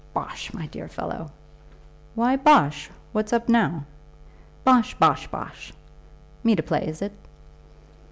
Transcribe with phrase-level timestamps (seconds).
[0.15, 1.29] "Bosh, my dear fellow."
[2.15, 2.89] "Why bosh?
[3.11, 3.85] What's up now?"
[4.63, 4.95] "Bosh!
[4.95, 5.27] Bosh!
[5.27, 5.73] Bosh!
[6.43, 7.11] Me to play, is it?"